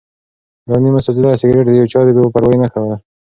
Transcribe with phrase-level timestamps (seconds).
[0.67, 2.95] دا نیم سوځېدلی سګرټ د یو چا د بې پروایۍ نښه وه.